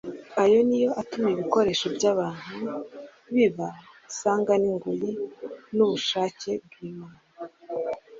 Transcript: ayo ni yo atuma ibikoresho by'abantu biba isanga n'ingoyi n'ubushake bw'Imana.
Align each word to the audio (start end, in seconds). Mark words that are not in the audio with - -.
ayo 0.43 0.59
ni 0.67 0.77
yo 0.83 0.89
atuma 1.01 1.27
ibikoresho 1.33 1.85
by'abantu 1.95 2.57
biba 3.33 3.67
isanga 4.09 4.53
n'ingoyi 4.61 5.11
n'ubushake 5.75 6.51
bw'Imana. 6.69 7.19